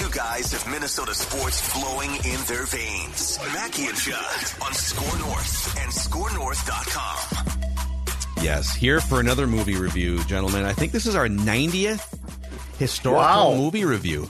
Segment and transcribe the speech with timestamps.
[0.00, 3.38] These two guys have Minnesota sports flowing in their veins.
[3.52, 8.42] Mackey and Judd on Score North and ScoreNorth.com.
[8.42, 10.64] Yes, here for another movie review, gentlemen.
[10.64, 12.18] I think this is our 90th
[12.78, 13.56] historical Wow.
[13.56, 14.26] movie review.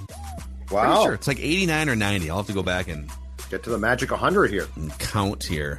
[0.66, 1.04] Pretty Wow.
[1.04, 2.28] sure it's like 89 or 90.
[2.30, 3.08] I'll have to go back and,
[3.48, 4.66] Get to the magic 100 here.
[4.74, 5.78] and count here.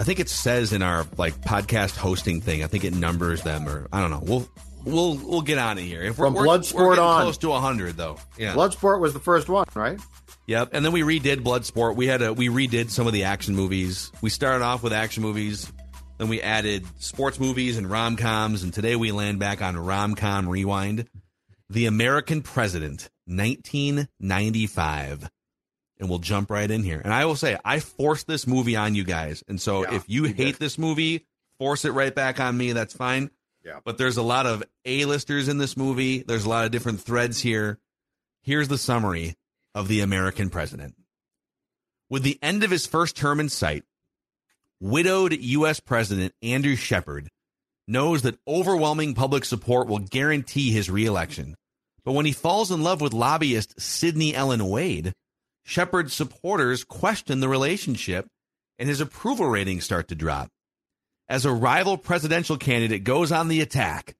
[0.00, 2.64] I think it says in our like podcast hosting thing.
[2.64, 4.22] I think it numbers them, or I don't know.
[4.24, 4.48] We'll
[4.84, 6.02] we'll we'll get on it here.
[6.02, 7.22] If From we're, Bloodsport we're getting on.
[7.22, 8.18] close to 100 though.
[8.36, 8.54] Yeah.
[8.54, 9.98] Bloodsport was the first one, right?
[10.46, 11.96] Yep, and then we redid Bloodsport.
[11.96, 14.10] We had a we redid some of the action movies.
[14.22, 15.70] We started off with action movies,
[16.16, 20.14] then we added sports movies and rom coms, and today we land back on rom
[20.14, 21.06] com rewind,
[21.68, 25.28] The American President, 1995,
[26.00, 27.00] and we'll jump right in here.
[27.04, 30.04] And I will say, I forced this movie on you guys, and so Yeah, if
[30.08, 30.60] you you hate did.
[30.60, 31.26] this movie,
[31.58, 32.72] force it right back on me.
[32.72, 33.30] That's fine.
[33.64, 33.80] Yeah.
[33.84, 36.22] But there's a lot of A-listers in this movie.
[36.22, 37.78] There's a lot of different threads here.
[38.42, 39.34] Here's the summary
[39.74, 40.94] of the American president.
[42.08, 43.84] With the end of his first term in sight,
[44.80, 45.80] widowed U.S.
[45.80, 47.28] President Andrew Shepard
[47.86, 51.54] knows that overwhelming public support will guarantee his reelection.
[52.04, 55.12] But when he falls in love with lobbyist Sydney Ellen Wade,
[55.64, 58.26] Shepard's supporters question the relationship
[58.78, 60.48] and his approval ratings start to drop.
[61.28, 64.16] As a rival presidential candidate goes on the attack,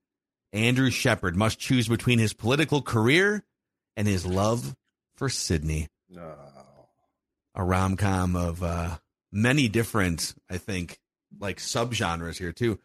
[0.53, 3.45] Andrew Shepard must choose between his political career
[3.97, 4.75] and his love
[5.17, 5.89] for Sydney.
[6.11, 6.35] No.
[7.55, 8.99] A rom com of uh,
[9.33, 10.99] many different, I think,
[11.41, 12.79] like subgenres here too.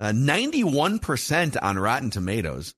[0.00, 2.74] Uh, 91% on Rotten Tomatoes.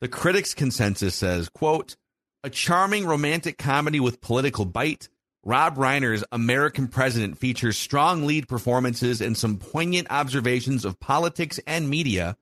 [0.00, 1.96] The critics' consensus says, quote,
[2.42, 5.08] a charming romantic comedy with political bite.
[5.44, 11.88] Rob Reiner's American President features strong lead performances and some poignant observations of politics and
[11.90, 12.36] media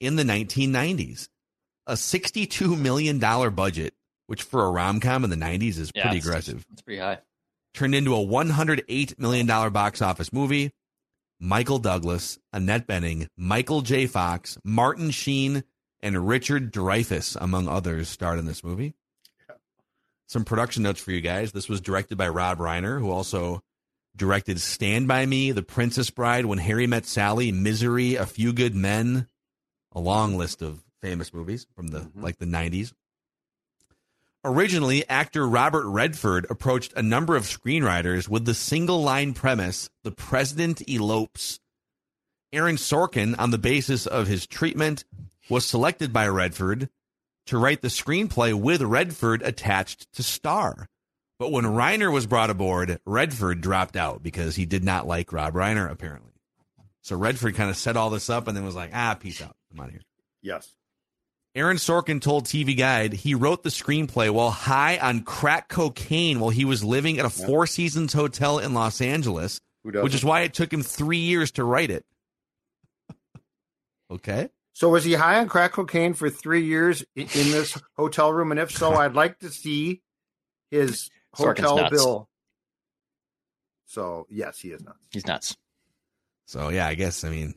[0.00, 1.28] in the 1990s.
[1.86, 3.94] A $62 million budget,
[4.28, 7.00] which for a rom com in the 90s is Yeah, pretty it's- aggressive, It's pretty
[7.00, 7.18] high.
[7.74, 10.70] turned into a $108 million box office movie.
[11.40, 14.06] Michael Douglas, Annette Bening, Michael J.
[14.06, 15.64] Fox, Martin Sheen,
[16.00, 18.94] and Richard Dreyfuss, among others, starred in this movie.
[20.34, 21.52] Some production notes for you guys.
[21.52, 23.62] This was directed by Rob Reiner, who also
[24.16, 28.74] directed Stand By Me, The Princess Bride, When Harry Met Sally, Misery, A Few Good
[28.74, 29.28] Men,
[29.92, 32.20] a long list of famous movies from the mm-hmm.
[32.20, 32.92] like the 90s.
[34.44, 40.10] Originally, actor Robert Redford approached a number of screenwriters with the single line premise The
[40.10, 41.60] President Elopes.
[42.52, 45.04] Aaron Sorkin, on the basis of his treatment,
[45.48, 46.88] was selected by Redford
[47.46, 50.86] to write the screenplay with Redford attached to star.
[51.38, 55.54] But when Reiner was brought aboard, Redford dropped out because he did not like Rob
[55.54, 56.32] Reiner, apparently.
[57.02, 59.56] So Redford kind of set all this up and then was like, ah, peace out.
[59.72, 60.02] I'm out of here.
[60.42, 60.74] Yes.
[61.54, 66.50] Aaron Sorkin told TV Guide he wrote the screenplay while high on crack cocaine while
[66.50, 70.54] he was living at a Four Seasons hotel in Los Angeles, which is why it
[70.54, 72.04] took him three years to write it.
[74.10, 74.48] okay.
[74.74, 78.50] So was he high on crack cocaine for three years i- in this hotel room?
[78.50, 80.02] And if so, I'd like to see
[80.70, 82.28] his hotel bill.
[83.86, 84.98] So yes, he is nuts.
[85.12, 85.56] He's nuts.
[86.46, 87.54] So yeah, I guess I mean,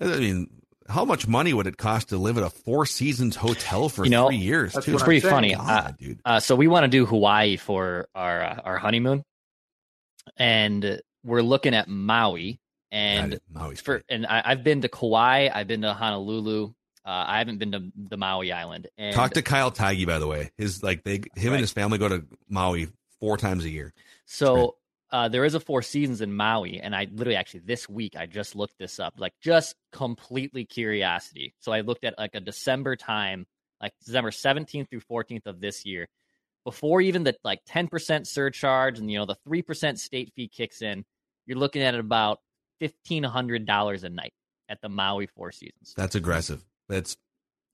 [0.00, 0.48] I mean,
[0.88, 4.10] how much money would it cost to live at a Four Seasons hotel for You
[4.10, 4.72] know, three years?
[4.72, 4.94] that's too?
[4.94, 5.32] It's pretty saying.
[5.34, 5.54] funny.
[5.54, 6.20] God, Uh, dude.
[6.24, 9.24] Uh, so we want to do Hawaii for our uh, our honeymoon,
[10.36, 12.60] and we're looking at Maui.
[12.92, 13.38] And
[13.76, 16.72] for and I, I've been to Kauai, I've been to Honolulu.
[17.04, 18.88] Uh, I haven't been to the Maui Island.
[18.98, 20.50] And Talk to Kyle Tigey, by the way.
[20.58, 21.52] His like they, him Right.
[21.52, 22.88] and his family go to Maui
[23.20, 23.94] four times a year.
[24.26, 24.76] So
[25.10, 28.26] uh, there is a Four Seasons in Maui, and I literally actually this week I
[28.26, 31.54] just looked this up, like just completely curiosity.
[31.60, 33.46] So I looked at like a December time,
[33.80, 36.06] like December seventeenth through fourteenth of this year,
[36.64, 40.48] before even the like ten percent surcharge and you know the three percent state fee
[40.48, 41.04] kicks in.
[41.46, 42.40] You're looking at about
[42.80, 44.32] fifteen hundred dollars a night
[44.68, 45.94] at the Maui Four Seasons.
[45.96, 46.64] That's aggressive.
[46.88, 47.16] That's,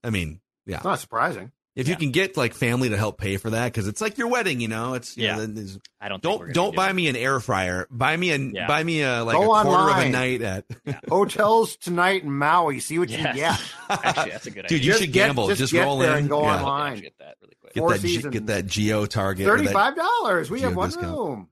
[0.03, 1.51] I mean, yeah, It's not surprising.
[1.75, 4.29] If you can get like family to help pay for that, because it's like your
[4.29, 4.95] wedding, you know.
[4.95, 5.35] It's you Yeah.
[5.35, 6.23] know, there's- I don't.
[6.23, 6.93] think don't don't do buy it.
[6.93, 7.85] me an air fryer.
[7.91, 8.65] Buy me a Yeah.
[8.65, 10.65] buy me a like Go a quarter of a night at.
[11.07, 12.79] Hotels tonight in Maui.
[12.79, 13.35] See what you Yes.
[13.35, 14.03] get.
[14.03, 14.69] Actually, that's a good idea.
[14.79, 15.47] Dude, you Just should get- gamble.
[15.49, 16.17] just Just, get roll there in.
[16.21, 16.55] and go yeah.
[16.57, 16.63] online.
[16.63, 16.95] Yeah, I Fine.
[16.95, 17.73] should get that really quick.
[17.73, 18.33] Get Four that seasons.
[18.33, 19.45] get that Geo Target.
[19.45, 20.49] Thirty-five dollars.
[20.49, 21.15] We have one discount.
[21.15, 21.49] room.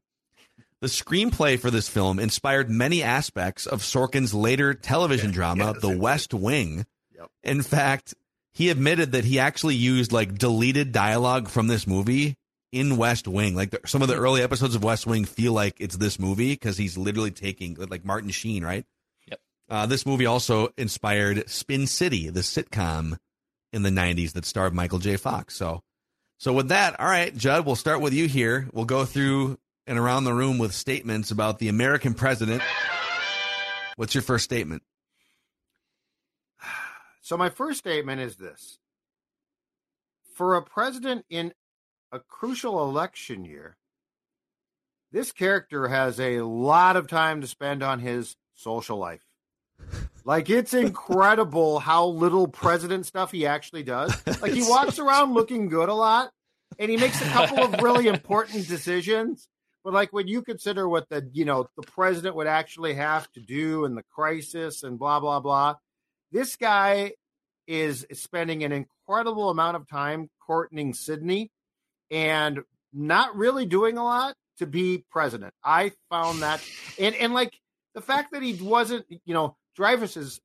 [0.82, 5.98] The screenplay for this film inspired many aspects of Sorkin's later television drama, yes, The.
[5.98, 6.86] West Wing.
[7.16, 7.30] Yep.
[7.44, 8.14] In fact,
[8.54, 12.36] he admitted that he actually used like deleted dialogue from this movie
[12.72, 13.56] in West Wing.
[13.56, 16.54] Like the, some of the early episodes of West Wing feel like it's this movie
[16.54, 18.86] because he's literally taking like Martin Sheen, right?
[19.28, 19.40] Yep.
[19.70, 23.18] Uh, this movie also inspired Spin City, the sitcom
[23.72, 25.18] in the '90s that starred Michael J.
[25.18, 25.56] Fox.
[25.56, 25.82] So,
[26.38, 28.68] so with that, all right, Judd, we'll start with you here.
[28.74, 29.58] We'll go through
[29.88, 32.62] and around the room with statements about the American president.
[33.96, 34.84] What's your first statement?
[37.22, 38.78] So my first statement is this:
[40.36, 41.54] for a president in
[42.12, 43.78] a crucial election year,
[45.12, 49.24] this character has a lot of time to spend on his social life.
[50.24, 54.14] Like it's incredible how little president stuff he actually does.
[54.42, 56.32] Like he walks around looking good a lot,
[56.78, 59.48] and he makes a couple of really important decisions.
[59.86, 63.40] But like when you consider what the you know the president would actually have to
[63.40, 65.76] do in the crisis and blah blah blah,
[66.32, 67.14] this guy
[67.68, 71.52] is spending an incredible amount of time courting Sydney
[72.10, 72.62] and
[72.92, 75.54] not really doing a lot to be president.
[75.64, 76.64] I found that
[76.98, 77.54] and and like
[77.94, 80.42] the fact that he wasn't, you know, Dreyfuss's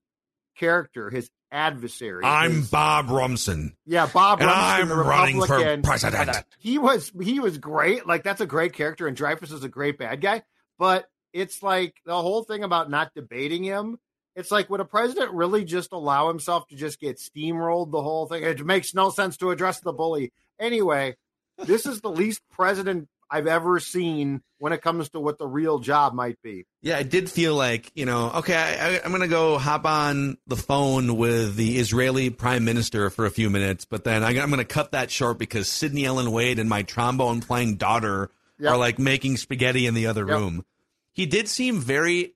[0.61, 2.23] character, his adversary.
[2.25, 6.47] I'm his- Bob Rumson, yeah, Bob and Rumsfeld, I'm running for president.
[6.59, 8.07] He was he was great.
[8.07, 10.43] Like that's a great character, and Dreyfuss is a great bad guy.
[10.79, 13.99] But it's like the whole thing about not debating him.
[14.37, 18.27] It's like would a president really just allow himself to just get steamrolled the whole
[18.27, 18.45] thing?
[18.45, 20.33] It makes no sense to address the bully.
[20.59, 21.17] Anyway,
[21.59, 25.79] this is the least president I've ever seen when it comes to what the real
[25.79, 26.67] job might be.
[26.83, 29.85] Yeah, I did feel like, you know, okay, I, I, I'm going to go hop
[29.85, 34.29] on the phone with the Israeli prime minister for a few minutes, but then I,
[34.31, 38.31] I'm going to cut that short because Sydney Ellen Wade and my trombone playing daughter
[38.59, 38.73] Yep.
[38.73, 40.37] are like making spaghetti in the other Yep.
[40.37, 40.65] room.
[41.13, 42.35] He did seem very,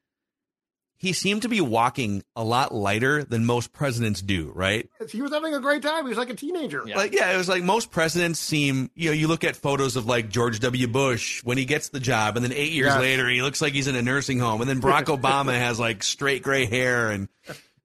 [1.05, 4.89] he seemed to be walking a lot lighter than most presidents do, right?
[5.11, 6.05] He was having a great time.
[6.05, 6.83] He was like a teenager.
[6.87, 6.97] Yeah.
[6.97, 10.07] Like, yeah, it was like most presidents seem, you know, you look at photos of
[10.07, 10.89] like George W.
[10.89, 13.01] Bush when he gets the job, and then eight years Yes.
[13.01, 14.61] later, he looks like he's in a nursing home.
[14.61, 17.29] And then Barack Obama has like straight gray hair, and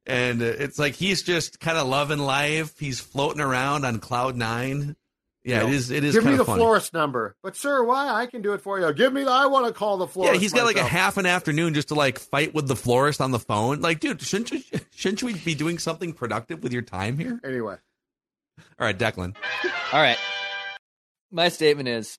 [0.06, 2.80] and uh, it's like he's just kind of loving life.
[2.80, 4.96] He's floating around on cloud nine.
[5.50, 5.92] Yeah, it is.
[5.92, 6.60] It is Give me the funny.
[6.60, 7.36] florist number.
[7.44, 8.08] But sir, why?
[8.10, 8.92] I can do it for you.
[8.94, 10.34] Give me the I want to call the florist.
[10.36, 13.22] Yeah, he's got like a half an afternoon just to like fight with the florist
[13.22, 13.82] on the phone.
[13.82, 14.62] Like, dude, shouldn't you,
[14.96, 17.40] shouldn't we be doing something productive with your time here?
[17.44, 17.78] Anyway.
[18.80, 19.36] All right, Declan.
[19.94, 20.18] All right.
[21.32, 22.18] My statement is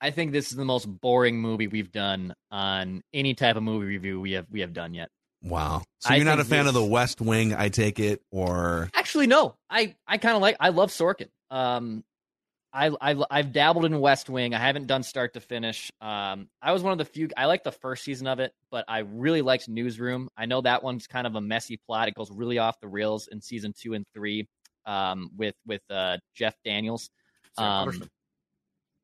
[0.00, 3.86] I think this is the most boring movie we've done on any type of movie
[3.86, 5.08] review we have we have done yet.
[5.42, 5.82] Wow.
[6.00, 8.90] So I you're not a think fan of the West Wing, I take it, or
[8.94, 9.56] Actually, no.
[9.70, 11.28] I I kind of like I love Sorkin.
[11.50, 12.02] Um
[12.74, 14.52] I, I I've dabbled in West Wing.
[14.52, 15.92] I haven't done start to finish.
[16.00, 17.28] Um, I was one of the few.
[17.36, 20.28] I liked the first season of it, but I really liked Newsroom.
[20.36, 22.08] I know that one's kind of a messy plot.
[22.08, 24.48] It goes really off the rails in season two and three,
[24.86, 27.10] um, with with uh, Jeff Daniels.
[27.56, 28.08] Um,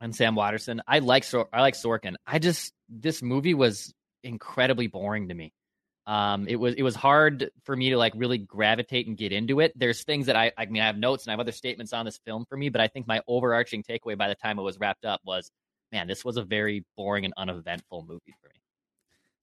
[0.01, 0.83] and Sam Waterston.
[0.89, 2.15] I like Sor- I like Sorkin.
[2.27, 3.95] I just this movie was
[4.25, 5.53] incredibly boring to me.
[6.11, 9.61] Um, it was it was hard for me to like really gravitate and get into
[9.61, 9.73] it.
[9.79, 12.05] There's things that I I mean I have notes and I have other statements on
[12.05, 14.79] this film for me, but I think my overarching takeaway by the time it was
[14.81, 15.51] wrapped up was,
[15.93, 18.55] man, this was a very boring and uneventful movie for me.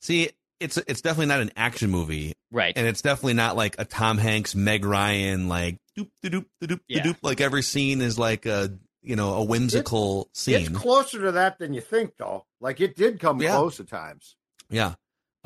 [0.02, 2.74] see, it's it's definitely not an action movie, Right.
[2.76, 6.80] and it's definitely not like a Tom Hanks, Meg Ryan, like doop doop doop doop
[6.90, 7.04] Yeah.
[7.04, 7.18] doop.
[7.22, 8.72] Like every scene is like a
[9.04, 10.56] you know a whimsical It's scene.
[10.56, 12.46] It's closer to that than you think, though.
[12.60, 13.52] Like it did come Yeah.
[13.56, 14.36] close at times.
[14.70, 14.96] Yeah.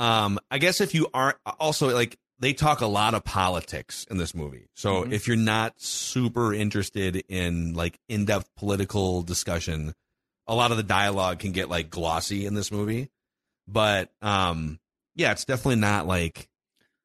[0.02, 4.18] Um, I guess if you aren't also like they talk a lot of politics in
[4.18, 4.68] this movie.
[4.76, 5.12] So Mhm.
[5.14, 9.94] if you're not super interested in like in-depth political discussion,
[10.48, 13.10] a lot of the dialogue can get like glossy in this movie.
[13.68, 14.80] But um
[15.16, 16.50] yeah, it's definitely not like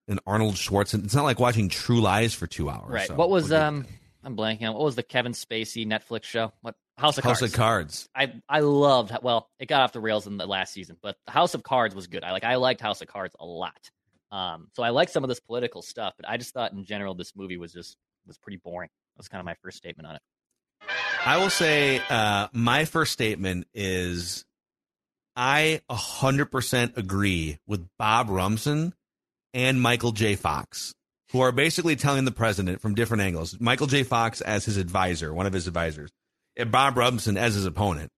[0.09, 1.05] an Arnold Schwarzenegger.
[1.05, 2.89] It's not like watching True Lies for 2 hours.
[2.91, 3.09] right.
[3.09, 3.87] So what was we'll um
[4.25, 6.53] I'm blanking on what was the Kevin Spacey Netflix show?
[6.63, 7.53] What House of House Cards.
[7.53, 8.09] of Cards?
[8.15, 11.55] I I loved well, it got off the rails in the last season, but House
[11.55, 12.25] of Cards was good.
[12.25, 13.91] I like I liked House of Cards a lot.
[14.33, 17.15] Um, so I like some of this political stuff, but I just thought in general
[17.15, 18.91] this movie was just was pretty boring.
[19.15, 20.23] That was kind of my first statement on it.
[21.25, 24.45] I will say uh, my first statement is
[25.35, 28.95] I 100% agree with Bob Rumson
[29.53, 30.37] and Michael J.
[30.37, 30.95] Fox,
[31.33, 33.59] who are basically telling the president from different angles.
[33.61, 34.03] Michael J.
[34.03, 36.11] Fox as his advisor, one of his advisors,
[36.65, 38.11] Bob Rumson as his opponent.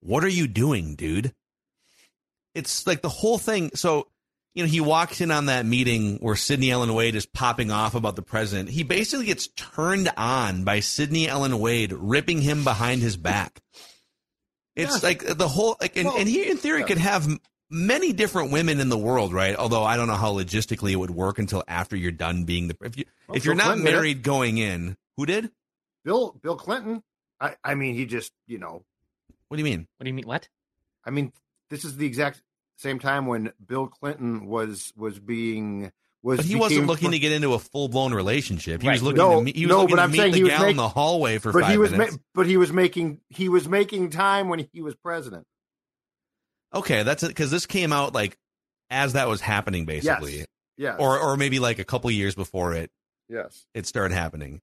[0.00, 1.32] What are you doing, dude?
[2.54, 3.70] It's like the whole thing.
[3.74, 4.08] So,
[4.54, 7.94] you know, he walks in on that meeting where Sydney Ellen Wade is popping off
[7.94, 8.68] about the president.
[8.70, 13.60] He basically gets turned on by Sydney Ellen Wade ripping him behind his back.
[14.76, 15.08] It's Yeah.
[15.08, 16.86] like the whole like, and, Well, and he in theory yeah.
[16.86, 17.28] could have
[17.70, 19.56] many different women in the world, right?
[19.56, 22.76] Although I don't know how logistically it would work until after you're done being the.
[22.82, 25.50] If you Well, if you're Bill not Clinton married going in, who did?
[26.04, 27.02] Bill Bill Clinton.
[27.40, 28.84] I, I mean, he just you know.
[29.48, 29.86] What do you mean?
[29.96, 30.26] What do you mean?
[30.26, 30.48] What?
[31.04, 31.32] I mean,
[31.70, 32.42] this is the exact
[32.76, 36.38] same time when Bill Clinton was was being was.
[36.38, 38.80] But he wasn't looking fr- to get into a full blown relationship.
[38.82, 38.94] He Right.
[38.94, 40.38] was looking No, to meet, he was no, looking but to I'm meet saying the
[40.38, 42.18] he was gal in the hallway for But five he was, ma- minutes.
[42.34, 45.46] but he was making he was making time when he was president.
[46.74, 48.36] okay, that's it because this came out like
[48.90, 50.46] as that was happening, basically, Yes.
[50.76, 50.96] Yes.
[50.98, 52.90] or or maybe like a couple years before it
[53.28, 53.66] yes.
[53.74, 54.60] it started happening.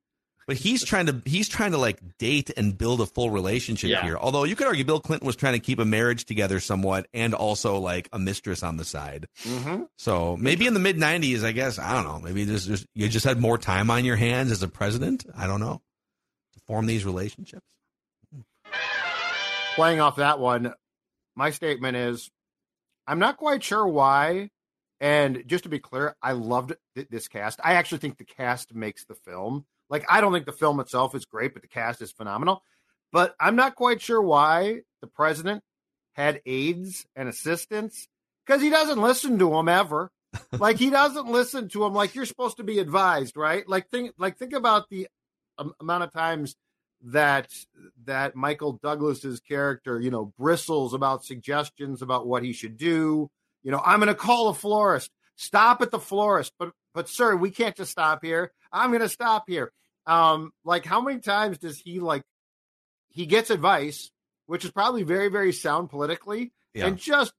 [0.48, 4.02] But he's trying to he's trying to like date and build a full relationship Yeah.
[4.04, 4.18] here.
[4.18, 7.34] Although you could argue Bill Clinton was trying to keep a marriage together somewhat and
[7.34, 9.28] also like a mistress on the side.
[9.44, 9.84] Mm-hmm.
[9.98, 12.20] So maybe in the mid '90s, I guess I don't know.
[12.20, 15.26] Maybe this just you just had more time on your hands as a president.
[15.38, 15.82] I don't know
[16.54, 17.66] to form these relationships.
[19.76, 20.74] Playing off that one,
[21.36, 22.30] my statement is,
[23.08, 24.50] I'm not quite sure why.
[25.00, 27.60] And just to be clear, I loved th- this cast.
[27.64, 29.66] I actually think the cast makes the film.
[29.92, 32.64] Like, I don't think the film itself is great, but the cast is phenomenal.
[33.12, 35.64] But I'm not quite sure why the president
[36.14, 38.08] had aides and assistants
[38.46, 40.10] because he doesn't listen to them ever.
[40.60, 43.68] like he doesn't listen to them like you're supposed to be advised, right?
[43.68, 45.08] Like think like think about the
[45.58, 46.56] um, amount of times
[47.04, 47.52] that
[48.06, 53.30] that Michael Douglas's character, you know, bristles about suggestions about what he should do.
[53.64, 55.12] You know, I'm going to call a florist.
[55.36, 58.52] Stop at the florist, but but sir, we can't just stop here.
[58.72, 59.72] I'm going to stop here.
[60.06, 62.24] Um, like how many times does he like
[63.10, 64.10] he gets advice,
[64.48, 66.88] which is probably very very sound politically, Yeah.
[66.88, 67.34] and just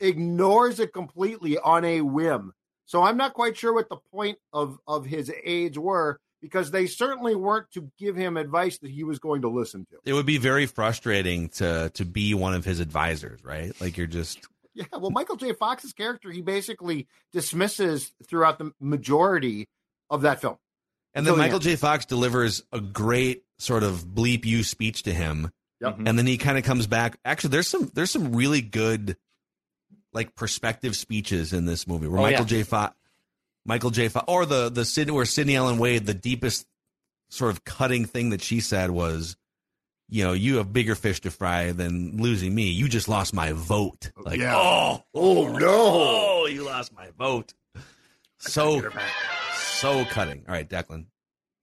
[0.00, 2.52] ignores it completely on a whim.
[2.86, 6.86] So I'm not quite sure what the point of of his aides were because they
[6.86, 9.98] certainly weren't to give him advice that he was going to listen to.
[10.04, 13.78] It would be very frustrating to to be one of his advisors, right?
[13.80, 15.52] Like you're just Yeah, well, Michael J.
[15.52, 19.68] Fox's character he basically dismisses throughout the majority
[20.08, 20.56] of that film.
[21.14, 21.58] And then Michael.
[21.58, 21.76] J.
[21.76, 25.50] Fox delivers a great sort of bleep you speech to him.
[25.80, 26.00] Yep.
[26.06, 27.18] And then he kind of comes back.
[27.24, 29.16] Actually, there's some there's some really good
[30.12, 32.46] like perspective speeches in this movie where Oh, Michael yeah.
[32.46, 32.62] J.
[32.64, 32.94] Fox
[33.64, 34.08] Michael J.
[34.08, 36.66] Fox or the the Sid where Sydney Ellen Wade, the deepest
[37.28, 39.36] sort of cutting thing that she said was,
[40.08, 42.70] you know, you have bigger fish to fry than losing me.
[42.70, 44.10] You just lost my vote.
[44.16, 44.56] Like, Yeah.
[44.56, 45.66] oh, Oh, no.
[45.68, 47.54] oh, you lost my vote.
[48.38, 48.82] So
[49.80, 50.44] so cutting.
[50.46, 51.06] All right, Declan.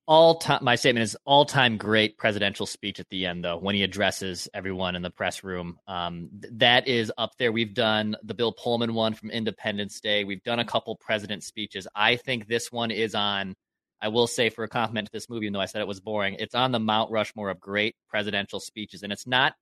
[0.08, 3.76] all time my statement is all time great presidential speech at the end though when
[3.76, 5.78] he addresses everyone in the press room.
[5.88, 7.52] Um, th- that is up there.
[7.52, 10.24] We've done the bill pullman one from independence day.
[10.24, 11.88] We've done a couple president speeches.
[11.94, 13.54] I think this one is on
[14.02, 16.00] i will say for a compliment to this movie even though i said it was
[16.00, 19.02] boring it's on the mount rushmore of great presidential speeches.
[19.02, 19.54] And it's not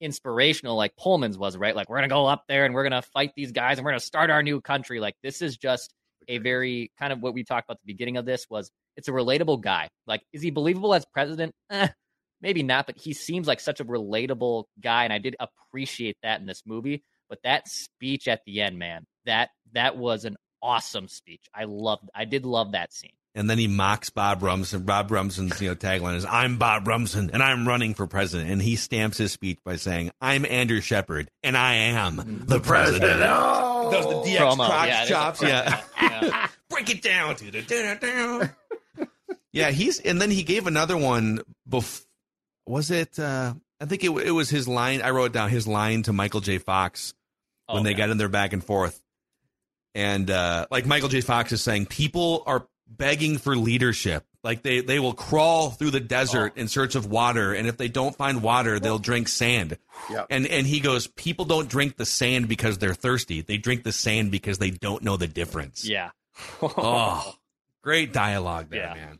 [0.00, 1.76] inspirational like pullman's was right?
[1.76, 4.00] Like we're gonna go up there and we're gonna fight these guys and we're gonna
[4.00, 4.98] start our new country.
[5.00, 5.92] Like this is just
[6.30, 9.08] a very kind of what we talked about at the beginning of this was it's
[9.08, 9.88] a relatable guy.
[10.06, 11.52] Like, is he believable as president?
[11.70, 11.88] Eh,
[12.40, 16.40] maybe not, but he seems like such a relatable guy, and I did appreciate that
[16.40, 17.02] in this movie.
[17.28, 21.42] But that speech at the end, man, that that was an awesome speech.
[21.54, 22.08] I loved.
[22.14, 23.10] I did love that scene.
[23.34, 24.82] And then he mocks Bob Rumson.
[24.82, 28.60] Bob Rumson's you know tagline is "I'm Bob Rumson and I'm running for president," and
[28.60, 34.04] he stamps his speech by saying, "I'm Andrew Shepard and I am the president." Does
[34.06, 35.42] the DX Promo, crotch yeah, it is a chops?
[35.42, 35.80] Yeah.
[36.00, 36.46] yeah.
[36.70, 37.36] break it down.
[39.52, 41.40] Yeah, he's and then he gave another one.
[41.68, 42.04] Bef-
[42.66, 43.18] was it?
[43.18, 45.02] uh I think it, it was his line.
[45.02, 46.58] I wrote down his line to Michael J.
[46.58, 47.14] Fox
[47.66, 47.96] when Oh, they yeah.
[47.96, 49.02] got in their back and forth.
[49.94, 51.20] And uh, like Michael J.
[51.20, 54.24] Fox is saying, people are begging for leadership.
[54.42, 56.60] Like they, they will crawl through the desert Oh.
[56.60, 59.76] in search of water, and if they don't find water, they'll drink sand.
[60.10, 60.26] Yep.
[60.30, 63.42] And and he goes, people don't drink the sand because they're thirsty.
[63.42, 65.86] They drink the sand because they don't know the difference.
[65.88, 66.10] Yeah.
[66.62, 67.34] Oh,
[67.82, 68.94] great dialogue there, Yeah.
[68.94, 69.18] man.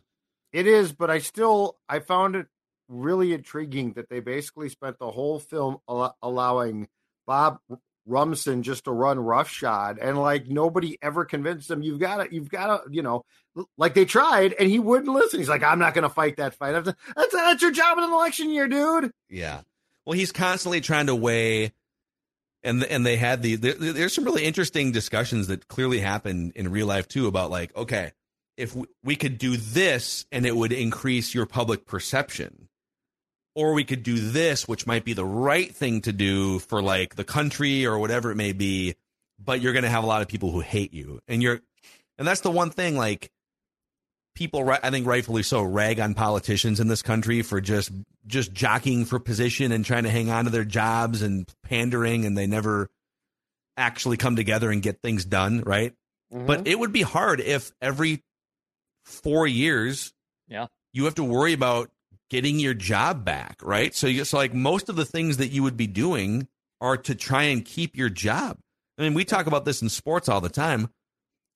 [0.52, 2.46] It is, but I still I found it
[2.88, 6.88] really intriguing that they basically spent the whole film al- allowing
[7.26, 7.60] Bob
[8.10, 11.82] Rumson just to run roughshod, and like nobody ever convinced him.
[11.82, 13.24] You've got to, you've got to, you know,
[13.78, 15.38] like they tried, and he wouldn't listen.
[15.38, 16.72] He's like, I'm not going to fight that fight.
[16.72, 16.96] That's
[17.32, 19.12] that's, your job in an election year, dude.
[19.28, 19.60] Yeah.
[20.04, 21.72] Well, he's constantly trying to weigh,
[22.62, 26.70] and and they had the there, there's some really interesting discussions that clearly happen in
[26.70, 28.12] real life too about like okay,
[28.56, 32.68] if we, we could do this and it would increase your public perception
[33.54, 37.14] or we could do this which might be the right thing to do for like
[37.16, 38.94] the country or whatever it may be
[39.38, 41.60] but you're going to have a lot of people who hate you and you're
[42.18, 43.30] and that's the one thing like
[44.34, 47.90] people i think rightfully so rag on politicians in this country for just
[48.26, 52.38] just jockeying for position and trying to hang on to their jobs and pandering and
[52.38, 52.88] they never
[53.76, 55.92] actually come together and get things done right
[56.32, 56.46] Mm-hmm.
[56.46, 58.22] but it would be hard if every
[59.04, 60.12] four years
[60.46, 60.68] Yeah.
[60.92, 61.90] you have to worry about
[62.30, 63.94] getting your job back right?
[63.94, 66.48] So you so like most of the things that you would be doing
[66.80, 68.58] are to try and keep your job.
[68.98, 70.88] I mean we talk about this in sports all the time.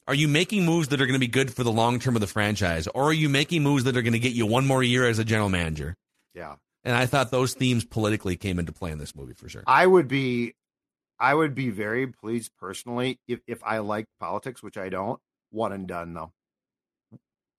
[0.06, 2.20] Are you making moves that are going to be good for the long term of
[2.20, 4.82] the franchise or are you making moves that are going to get you one more
[4.82, 5.96] year as a general manager?
[6.34, 6.56] Yeah.
[6.82, 9.62] and i thought those themes politically came into play in this movie for sure.
[9.66, 10.54] I would be
[11.18, 15.72] I would be very pleased personally if, if I liked politics, which I don't, one
[15.72, 16.32] and done though.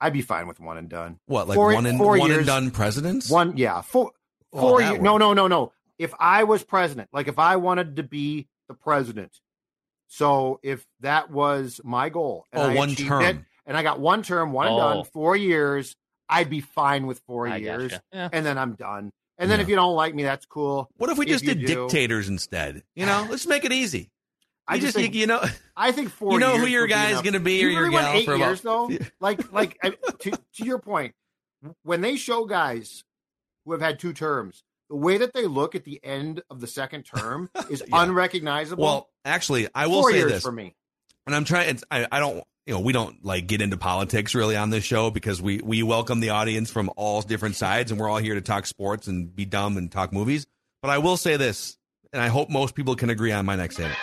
[0.06, 1.20] I'd be fine with one and done.
[1.26, 4.12] what like four- one and four one and done presidents One yeah, four
[4.54, 5.02] Oh, four that years.
[5.04, 5.74] No, no, no, no.
[5.98, 9.40] If I was president, like if I wanted to be the president,
[10.08, 13.84] so if that was my goal, and oh I one achieved term it, and I
[13.84, 14.80] got one term, one and Oh.
[14.80, 15.96] done, four years,
[16.30, 17.94] I'd be fine with four I years.
[18.14, 18.30] Yeah.
[18.32, 19.12] and then I'm done.
[19.38, 19.64] And then Yeah.
[19.64, 20.90] if you don't like me, that's cool.
[20.98, 22.84] What if we If just did do- dictators instead?
[22.96, 24.12] You know, let's make it easy.
[24.68, 25.44] I just just, think, you, you know,
[25.78, 26.34] I think four.
[26.34, 28.16] you know who your be guy's going to be You or your really want gal
[28.16, 28.90] eight for years about.
[28.90, 28.98] though.
[29.20, 31.14] Like, like I- to to your point,
[31.84, 33.04] when they show guys
[33.66, 36.68] who have had two terms, the way that they look at the end of the
[36.68, 38.04] second term is Yeah.
[38.04, 38.84] unrecognizable.
[38.84, 40.76] Well, actually, I will four say years this, for me.
[41.26, 41.80] and I'm trying.
[41.92, 45.12] I, I don't, you know, we don't like get into politics really on this show
[45.12, 48.42] because we we welcome the audience from all different sides, and we're all here to
[48.42, 50.48] talk sports and be dumb and talk movies.
[50.82, 51.78] But I will say this,
[52.14, 54.00] and I hope most people can agree on my next statement.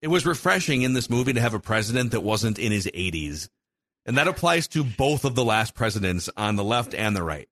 [0.00, 3.48] It was refreshing in this movie to have a president that wasn't in his 80s.
[4.06, 7.48] And that applies to both of the last presidents on the left and the right.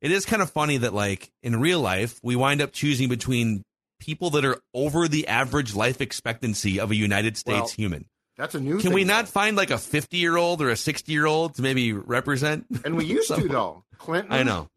[0.00, 3.62] It is kind of funny that, like, in real life, we wind up choosing between
[4.00, 8.06] people that are over the average life expectancy of a United States Well, human.
[8.36, 8.72] That's a new.
[8.78, 9.30] Can thing, we not though.
[9.30, 12.66] find like a 50 year old or a 60 year old to maybe represent?
[12.84, 13.84] And we used to though.
[13.98, 14.32] Clinton.
[14.32, 14.68] I know.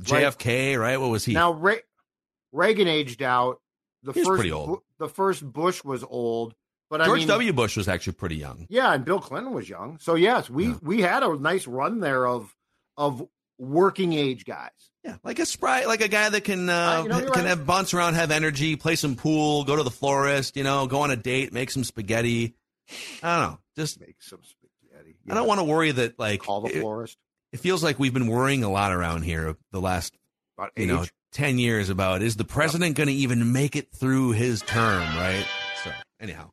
[0.00, 1.00] JFK, right?
[1.00, 1.32] What was he?
[1.32, 1.80] Now Re-
[2.52, 3.60] Reagan aged out.
[4.02, 4.68] The He first pretty old.
[4.68, 6.54] Bu- the first Bush was old,
[6.90, 7.52] but I George mean, W.
[7.52, 8.66] Bush was actually pretty young.
[8.68, 9.98] Yeah, and Bill Clinton was young.
[9.98, 10.74] So yes, we Yeah.
[10.82, 12.54] we had a nice run there of
[12.96, 13.26] of
[13.58, 14.70] working age guys.
[15.04, 17.46] Yeah, like a spry, like a guy that can uh, Uh, you know, can right.
[17.46, 21.00] have bounce around, have energy, play some pool, go to the florist, you know, go
[21.00, 22.54] on a date, make some spaghetti.
[23.22, 23.58] I don't know.
[23.76, 25.16] Just Make some spaghetti.
[25.28, 27.16] I don't want to worry that like call the it, florist
[27.52, 30.14] it feels like we've been worrying a lot around here the last
[30.58, 30.88] about you age.
[30.88, 31.04] know
[31.36, 35.44] 10 years about is the president going to even make it through his term, right?
[35.84, 36.44] So, anyhow.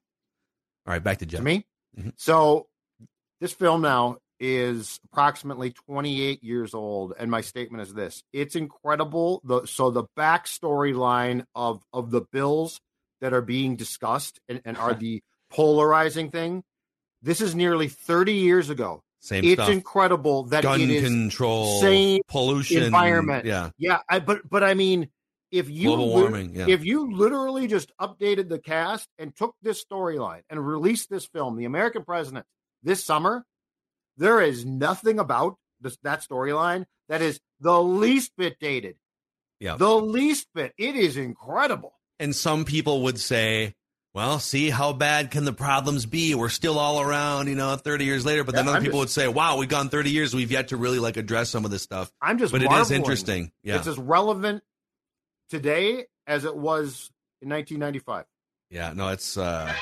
[0.85, 1.39] All right, back to Jeff.
[1.39, 1.65] to me.
[1.97, 2.11] Mhm.
[2.17, 2.67] So
[3.39, 9.39] this film now is approximately 28 years old, and my statement is this: it's incredible.
[9.45, 12.81] The so the backstory line of of the bills
[13.21, 16.61] that are being discussed and, and are the polarizing thing.
[17.21, 19.01] This is nearly 30 years ago.
[19.23, 19.69] Same it's stuff.
[19.69, 23.45] incredible that Gun it control, same pollution, environment.
[23.45, 25.07] Yeah, Yeah, I, but but I mean,
[25.49, 26.55] if you global warming.
[26.55, 31.25] Yeah, if you literally just updated the cast and took this storyline and released this
[31.25, 32.45] film, The American President,
[32.83, 33.45] this summer,
[34.17, 38.97] there is nothing about this, that storyline that is the least bit dated.
[39.61, 39.77] Yeah.
[39.77, 40.73] The least bit.
[40.77, 41.93] It is incredible.
[42.19, 43.73] and some people would say,
[44.13, 46.35] "Well, see how bad can the problems be?
[46.35, 49.17] We're still all around, you know, 30 years later." But then other I'm people just-
[49.17, 51.71] would say, "Wow, we've gone 30 years, we've yet to really like address some of
[51.71, 53.51] this stuff." I'm just But it is interesting.
[53.63, 54.63] Yeah, It's as relevant
[55.49, 58.25] today as it was in 1995.
[58.69, 58.93] yeah.
[58.93, 59.73] No, it's uh,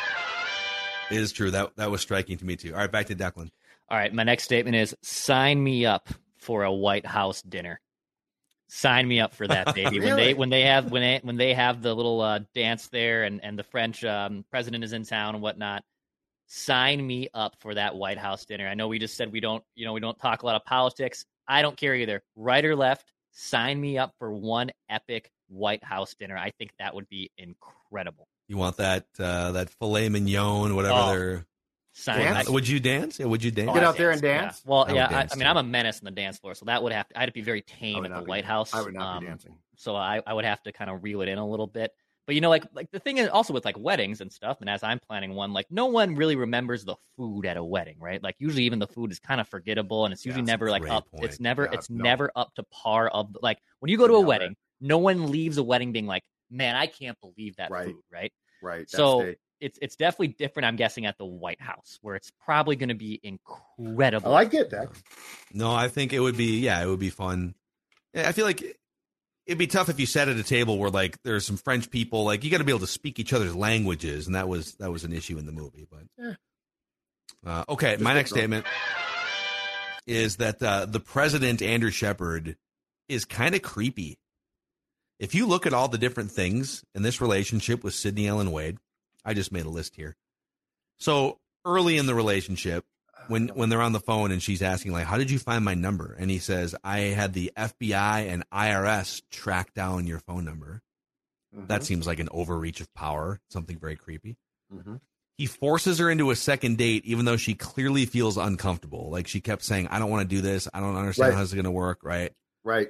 [1.12, 1.52] it is true.
[1.52, 2.74] That that was striking to me too.
[2.74, 3.50] All right, back to Declan.
[3.90, 7.82] All right, my next statement is sign me up for a White House dinner.
[8.74, 10.00] Sign me up for that, baby.
[10.00, 13.24] When they when they have when they when they have the little uh, dance there
[13.24, 15.84] and and the French um, president is in town and whatnot.
[16.48, 18.70] Sign me up for that White House dinner.
[18.70, 20.64] I know we just said we don't you know we don't talk a lot of
[20.64, 21.26] politics.
[21.50, 23.12] I don't care either, right or left.
[23.34, 26.38] Sign me up for one epic White House dinner.
[26.38, 28.30] I think that would be incredible.
[28.48, 31.46] You want that uh, that filet mignon, whatever Oh, they're.
[31.94, 32.50] Sign Dance?
[32.50, 33.20] Would you dance?
[33.20, 33.70] Yeah, would you dance?
[33.70, 34.42] Oh, Get I'd out there and yeah.
[34.44, 34.62] dance?
[34.66, 35.48] Well, I yeah, I, dance, I mean.
[35.48, 37.62] I'm a menace on the dance floor, so that would have to, I'd be very
[37.62, 38.74] tame would at the be White House.
[38.74, 39.56] I would not um, be dancing.
[39.76, 41.92] So I, I would have to kind of reel it in a little bit.
[42.28, 44.70] But you know, like like the thing is also with like weddings and stuff, and
[44.70, 48.22] as I'm planning one, like no one really remembers the food at a wedding, right?
[48.24, 50.88] Like usually even the food is kind of forgettable and it's usually Yeah, never like
[50.90, 51.26] up point.
[51.26, 52.04] it's never Yeah, it's no.
[52.04, 54.28] never up to par of like when you go to a Never.
[54.28, 56.24] wedding, no one leaves a wedding being like,
[56.54, 57.88] Man, I can't believe that Right.
[57.88, 58.32] food, right?
[58.62, 58.80] Right.
[58.82, 60.66] That's So the- it's it's definitely different.
[60.66, 64.34] I'm guessing at the White House, where it's probably going to be I incredible.
[64.36, 64.90] I get that.
[65.54, 67.56] No, I think it would be yeah, it would be fun.
[68.14, 68.62] Yeah, I feel like
[69.48, 72.26] it'd be tough if you sat at a table where like there's some French people,
[72.26, 74.92] like you got to be able to speak each other's languages, and that was that
[74.92, 75.88] was an issue in the movie.
[75.90, 76.34] But Yeah.
[77.46, 78.40] uh, okay, my next drunk.
[78.40, 78.66] statement
[80.08, 82.58] is that uh, the president Andrew Shepard
[83.08, 84.18] is kind of creepy.
[85.20, 88.78] If you look at all the different things in this relationship with Sydney Ellen Wade,
[89.26, 90.16] I just made a list here.
[91.00, 92.86] So early in the relationship,
[93.28, 95.74] when when they're on the phone and she's asking like, "How did you find my
[95.76, 100.82] number?" and he says, "I had the FBI and IRS track down your phone number."
[101.54, 104.38] That seems like an overreach of power, something very creepy.
[104.74, 105.02] Mhm.
[105.38, 109.10] He forces her into a second date, even though she clearly feels uncomfortable.
[109.12, 110.68] Like she kept saying, "I don't want to do this.
[110.74, 111.36] I don't understand Right.
[111.36, 112.32] how this is going to work." Right?
[112.64, 112.90] right.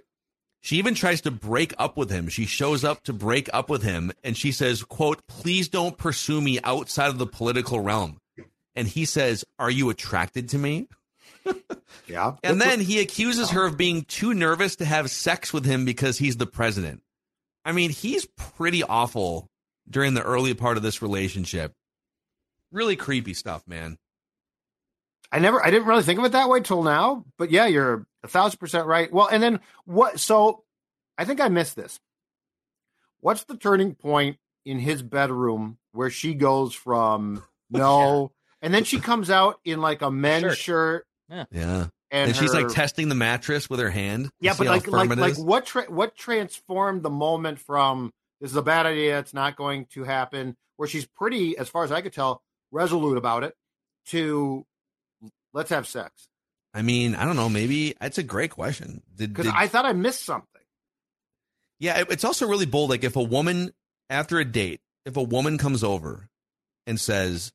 [0.62, 2.30] She even tries to break up with him.
[2.30, 6.40] She shows up to break up with him and she says, quote, please don't pursue
[6.40, 8.20] me outside of the political realm.
[8.76, 10.88] And he says, are you attracted to me?
[12.08, 12.36] Yeah.
[12.44, 16.18] And then he accuses her of being too nervous to have sex with him because
[16.18, 17.02] he's the president.
[17.64, 19.48] I mean, he's pretty awful
[19.90, 21.74] during the early part of this relationship.
[22.72, 23.98] Really creepy stuff, man.
[25.32, 27.24] I never, I didn't really think of it that way till now.
[27.38, 29.12] But yeah, you're a thousand percent right.
[29.12, 30.20] Well, and then what?
[30.20, 30.64] So
[31.18, 32.00] I think I missed this.
[33.20, 38.32] What's the turning point in his bedroom where she goes from no,
[38.62, 40.58] and then she comes out in like a men's Shirt.
[40.58, 41.46] shirt, Yeah.
[41.52, 41.88] and,
[42.30, 44.30] And, she's like testing the mattress with her hand.
[44.40, 48.62] yeah, but like, like, like what, tra- what transformed the moment from this is a
[48.62, 52.14] bad idea, it's not going to happen, where she's pretty, as far as I could
[52.14, 53.56] tell, resolute about it,
[54.08, 54.66] to
[55.54, 56.28] let's have sex.
[56.74, 57.50] I mean, I don't know.
[57.50, 59.02] Maybe it's a great question.
[59.16, 60.48] Did, did- I thought I missed something.
[61.80, 62.90] yeah, it- it's also really bold.
[62.90, 63.72] Like if a woman
[64.10, 66.30] after a date, if a woman comes over
[66.88, 67.52] and says,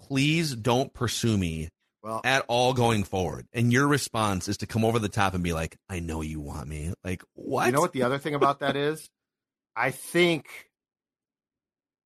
[0.00, 1.68] "Please don't pursue me
[2.02, 5.44] Well, at all going forward," and your response is to come over the top and
[5.44, 7.66] be like, "I know you want me." Like what?
[7.66, 9.08] You know what the other thing about that is?
[9.76, 10.46] I think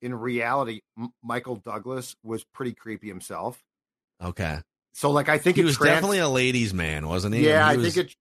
[0.03, 3.63] in reality, M- Michael Douglas was pretty creepy himself.
[4.23, 4.59] Okay,
[4.93, 7.47] So, like, I think he it was trans- definitely a ladies' man, wasn't he?
[7.47, 8.17] Yeah, He I was- think it.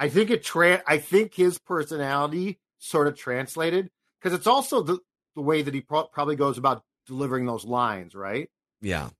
[0.00, 0.44] I think it.
[0.44, 4.98] Tra- I think his personality sort of translated because it's also the
[5.34, 8.50] the way that he pro- probably goes about delivering those lines, right?
[8.80, 9.10] Yeah,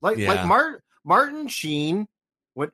[0.00, 0.28] Like Yeah.
[0.32, 2.06] like Martin Martin Sheen,
[2.54, 2.72] what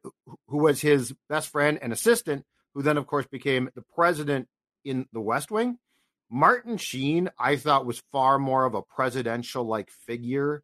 [0.49, 2.45] who was his best friend and assistant,
[2.75, 4.49] who then of course became the president
[4.85, 5.79] in the West Wing.
[6.31, 10.63] Martin Sheen, I thought was far more of a presidential like figure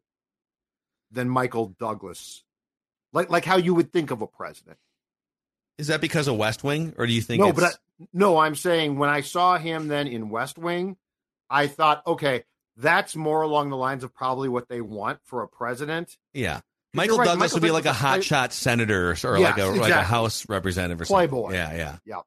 [1.11, 2.43] than Michael Douglas.
[3.13, 4.77] Like like how you would think of a president.
[5.77, 7.41] is that because of West Wing, or do you think?
[7.41, 10.97] no, it's, but I, no, I'm saying when I saw him then in West Wing,
[11.49, 12.43] I thought, okay,
[12.77, 16.17] that's more along the lines of probably what they want for a president.
[16.33, 16.61] yeah,
[16.93, 19.57] Michael right, Douglas Michael would be like a Douglas is hotshot senator or, or Yes,
[19.57, 20.03] like a like a.
[20.03, 21.51] House representative or Playboy.
[21.53, 21.55] something.
[21.59, 22.21] Yeah, yeah, Yeah.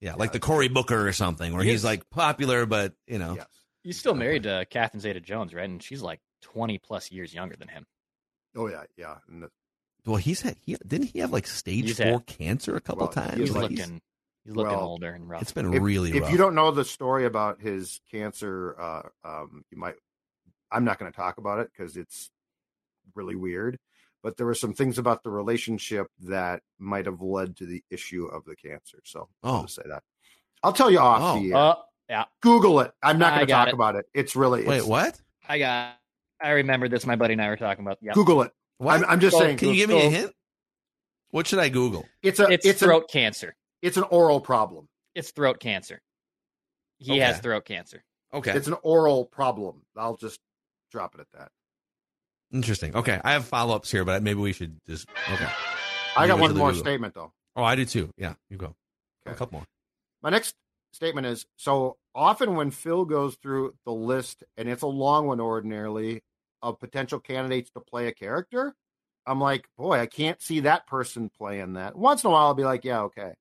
[0.00, 1.72] yeah, like the Cory Booker or something, where Yes.
[1.72, 3.46] he's like popular, but you know, Yes.
[3.82, 5.64] He's still married to Catherine Zeta Jones, right?
[5.68, 7.86] And she's like 20 plus years younger than him.
[8.54, 9.16] Oh yeah, yeah.
[9.28, 9.50] And the,
[10.06, 13.04] Well, he's had he didn't he have like stage He's four had- cancer a couple
[13.06, 13.36] Well, times.
[13.38, 14.00] He's Like, looking,
[14.44, 15.42] he's looking well, older and rough.
[15.42, 16.32] it's been if, really if rough.
[16.32, 19.94] you don't know the story about his cancer, uh, um, you might.
[20.72, 22.30] I'm not going to talk about it because it's
[23.14, 23.78] really weird.
[24.22, 28.26] But there were some things about the relationship that might have led to the issue
[28.26, 28.98] of the cancer.
[29.04, 29.62] So I'll Oh.
[29.62, 30.02] just say that.
[30.62, 31.40] I'll tell you off Oh.
[31.42, 31.56] the air.
[31.56, 31.74] Uh,
[32.08, 32.92] yeah, Google it.
[33.02, 33.74] I'm not going to talk it.
[33.74, 34.04] about it.
[34.12, 35.18] It's really wait, it's, what?
[35.48, 35.94] I got.
[36.40, 37.06] I remember this.
[37.06, 37.96] My buddy and I were talking about.
[38.02, 38.52] Yeah, Google it.
[38.80, 39.00] What?
[39.00, 39.58] I'm, I'm just So, saying.
[39.58, 40.32] Can you give me a hint?
[41.32, 42.06] What should I Google?
[42.22, 43.54] It's a it's, it's, throat an, cancer.
[43.82, 44.88] it's an oral problem.
[45.14, 46.00] It's throat cancer.
[46.98, 48.02] He has throat cancer.
[48.32, 49.82] Okay, It's an oral problem.
[49.96, 50.38] I'll just
[50.90, 51.50] drop it at that.
[52.52, 52.94] interesting.
[52.96, 55.48] Okay, I have follow ups here, but maybe we should just okay.
[56.16, 56.82] I got one more Google.
[56.82, 57.32] statement though.
[57.56, 58.10] Oh, I do too.
[58.16, 58.74] Yeah, you go.
[59.26, 59.64] A couple more.
[60.22, 60.54] My next
[60.92, 65.40] statement is so often when Phil goes through the list, and it's a long one
[65.40, 66.22] ordinarily,
[66.62, 68.74] of potential candidates to play a character,
[69.26, 71.96] I'm like, boy, I can't see that person playing that.
[71.96, 73.32] Once in a while, I'll be like, yeah, okay.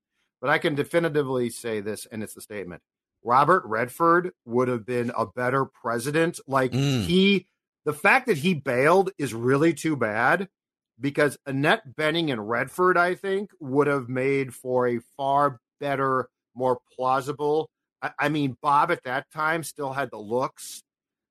[0.41, 2.82] But I can definitively say this, and it's the statement
[3.23, 6.39] Robert Redford would have been a better president.
[6.47, 7.03] Like, Mm.
[7.03, 7.47] he,
[7.86, 10.47] the fact that he bailed is really too bad
[10.99, 16.79] because Annette Bening and Redford, I think, would have made for a far better, more
[16.95, 17.69] plausible.
[18.01, 20.82] I, I mean, Bob at that time still had the looks.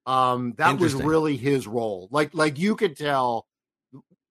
[0.08, 2.08] Um, that was really his role.
[2.10, 3.46] Like, like you could tell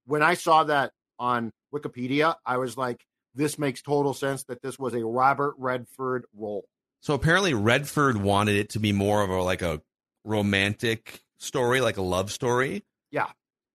[0.05, 4.79] when I saw that on Wikipedia, I was like, this makes total sense that this
[4.79, 6.65] was a Robert Redford role.
[7.01, 9.81] So apparently Redford wanted it to be more of a like a
[10.23, 12.83] romantic story, like a love story.
[13.11, 13.27] Yeah.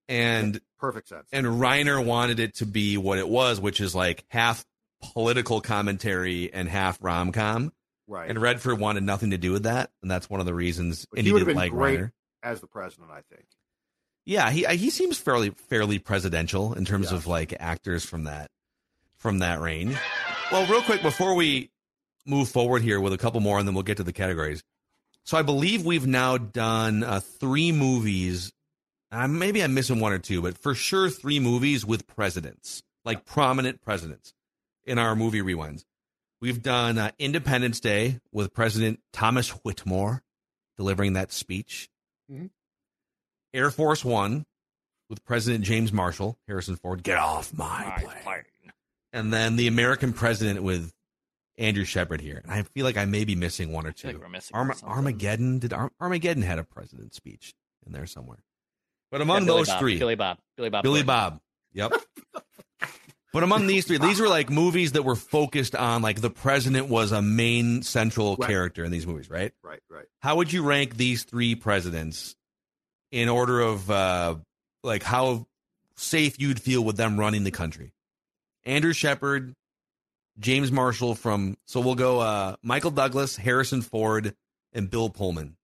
[0.08, 1.28] And Perfect sense.
[1.32, 4.64] and Reiner wanted it to be what it was, which is like half
[5.12, 7.72] political commentary and half rom com.
[8.06, 8.28] Right.
[8.28, 11.06] And Redford wanted nothing to do with that, and that's one of the reasons.
[11.10, 11.72] But And he he, didn't like.
[11.72, 12.12] Reiner.
[12.42, 13.46] As the president, I think.
[14.24, 17.12] Yeah, he he seems fairly fairly presidential in terms Yes.
[17.12, 18.50] of like actors from that
[19.18, 19.96] from that range.
[20.50, 21.70] Well, real quick before we
[22.26, 24.62] move forward here with a couple more, and then we'll get to the categories.
[25.24, 28.52] So I believe we've now done uh, three movies.
[29.10, 33.24] Uh, maybe I'm missing one or two, but for sure three movies with presidents, like
[33.24, 34.34] prominent presidents,
[34.84, 35.84] in our movie rewinds.
[36.42, 40.24] We've done uh, Independence Day with President Thomas Whitmore
[40.76, 41.88] delivering that speech.
[42.28, 42.50] Mhm.
[43.54, 44.44] Air Force One
[45.08, 48.22] with President James Marshall, Harrison Ford, get off my My plane.
[48.24, 48.42] plane.
[49.12, 50.92] And then the American President with
[51.58, 52.40] Andrew Shepard here.
[52.42, 54.08] And I feel like I may be missing one or two.
[54.08, 57.54] like we're missing Arma- Armageddon did Ar- Armageddon had a president speech
[57.86, 58.42] in there somewhere.
[59.12, 59.78] But among Billy those Bob.
[59.78, 61.40] three, Billy Bob, Billy Bob, Billy Bob.
[61.72, 61.92] Yep.
[63.32, 66.88] but among these three, these were like movies that were focused on like the president
[66.88, 68.48] was a main central Right.
[68.48, 69.52] character in these movies, right?
[69.62, 69.80] Right.
[69.90, 70.06] Right.
[70.20, 72.36] How would you rank these three presidents
[73.10, 74.36] in order of uh
[74.82, 75.46] like how
[75.96, 77.92] safe you'd feel with them running the country?
[78.64, 79.54] Andrew Shepard,
[80.38, 84.34] James Marshall from so we'll go uh Michael Douglas, Harrison Ford,
[84.72, 85.56] and Bill Pullman.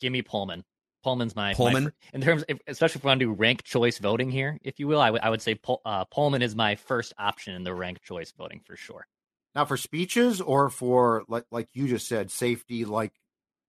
[0.00, 0.64] Give me Pullman.
[1.02, 1.84] Pullman's my my Pullman?
[1.84, 4.78] fir- in terms, if, especially if we want to do rank choice voting here, if
[4.80, 8.02] you will, I would say Pul- uh, Pullman is my first option in the rank
[8.02, 9.06] choice voting for sure.
[9.54, 13.12] Now, for speeches or for like like you just said, safety, like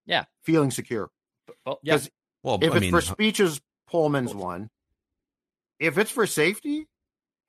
[0.05, 0.25] Yeah.
[0.43, 1.09] feeling secure.
[1.65, 2.09] Well, yeah, 'Cause
[2.43, 4.69] Well, If I it's mean, for speeches, Pullman's one.
[5.79, 6.87] If it's for safety,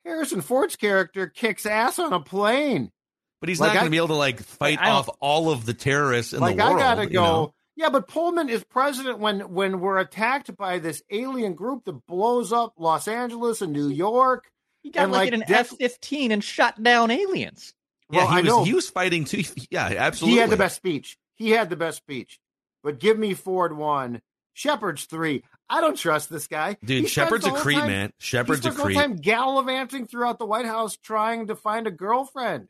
[0.05, 2.91] Harrison Ford's character kicks ass on a plane.
[3.39, 5.65] but he's like, not going to be able to like fight I off all of
[5.65, 6.77] the terrorists in like the world.
[6.77, 7.23] I gotta you go.
[7.23, 7.53] know?
[7.75, 12.53] Yeah, but Pullman is president when when we're attacked by this alien group that blows
[12.53, 14.51] up Los Angeles and New York.
[14.83, 17.73] he got and, like, like, an Def- F fifteen and shot down aliens.
[18.11, 18.63] Yeah, Well, he I was know.
[18.63, 19.43] he was fighting too.
[19.71, 20.35] Yeah, absolutely.
[20.35, 21.17] He had the best speech.
[21.35, 22.39] He had the best speech.
[22.83, 24.21] But give me Ford one,
[24.53, 25.43] Shepard's three.
[25.69, 26.77] I don't trust this guy.
[26.83, 28.13] Dude, He Shepard's a whole creep, time- man.
[28.19, 28.97] He Shepard's a spends the whole creep.
[28.99, 32.67] time gallivanting throughout the White House trying to find a girlfriend.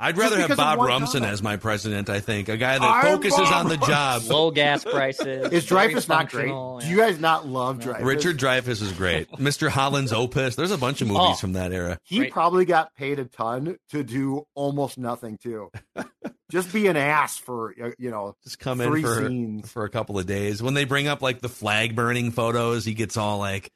[0.00, 1.32] I'd rather have Bob one Rumson comment.
[1.32, 2.10] as my president.
[2.10, 4.22] I think a guy that I'm focuses Bob on the job.
[4.24, 5.52] Low gas prices.
[5.52, 6.42] Is Dreyfuss not great?
[6.48, 8.04] functional, Do you guys not love Dreyfuss?
[8.04, 9.30] Richard Dreyfuss is great.
[9.32, 9.68] Mr.
[9.68, 10.56] Holland's Opus.
[10.56, 11.34] There's a bunch of movies Oh.
[11.34, 11.98] from that era.
[12.02, 12.32] He Right.
[12.32, 15.70] probably got paid a ton to do almost nothing too.
[16.50, 19.70] Just be an ass for uh, you know Just come in three for scenes.
[19.70, 20.62] for a couple of days.
[20.62, 23.70] When they bring up like the flag burning photos, he gets all like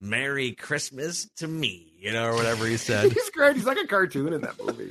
[0.00, 3.12] "Merry Christmas to me," you know, or whatever he said.
[3.12, 3.56] He's great.
[3.56, 4.90] He's like a cartoon in that movie.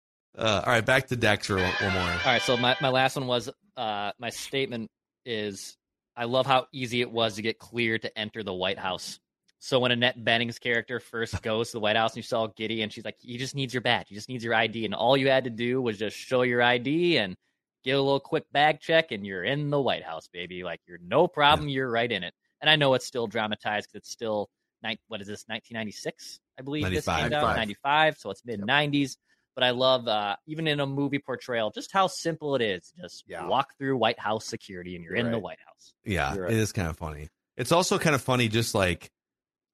[0.41, 2.01] Uh, all right, back to Dexter one, one more.
[2.01, 4.89] All right, so my, my last one was uh, my statement
[5.23, 5.77] is
[6.15, 9.19] I love how easy it was to get clear to enter the White House.
[9.59, 12.81] So when Annette Bening's character first goes to the White House and you saw Giddy
[12.81, 15.15] and she's like, he just needs your badge, he just needs your ID, and all
[15.15, 17.35] you had to do was just show your ID and
[17.83, 20.63] get a little quick bag check, and you're in the White House, baby.
[20.63, 22.33] Like you're no problem, you're right in it.
[22.61, 24.49] And I know it's still dramatized because it's still
[25.07, 26.39] what is this 1996?
[26.57, 29.17] I believe this came out 95, so it's mid 90s.
[29.55, 32.93] But I love uh, even in a movie portrayal just how simple it is.
[32.99, 33.47] Just Yeah.
[33.47, 35.39] walk through White House security and you're, You're in the.
[35.39, 35.93] White House.
[36.05, 36.53] Yeah, You're right.
[36.53, 37.27] is kind of funny.
[37.57, 39.11] It's also kind of funny, just like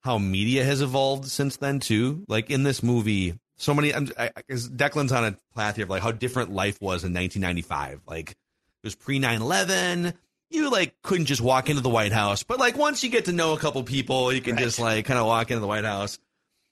[0.01, 2.25] how media has evolved since then too.
[2.27, 3.93] Like in this movie, so many.
[3.93, 7.03] I'm, I, I- 'cause Declan's on a path here of like how different life was
[7.03, 8.01] in 1995.
[8.07, 8.35] Like it
[8.83, 10.13] was pre 9/11.
[10.49, 13.33] You like couldn't just walk into the White House, but like once you get to
[13.33, 14.63] know a couple people, you can Right.
[14.63, 16.17] just like kind of walk into the White House.